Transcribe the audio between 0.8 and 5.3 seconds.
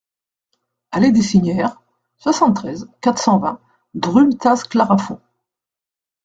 Allée des Signères, soixante-treize, quatre cent vingt Drumettaz-Clarafond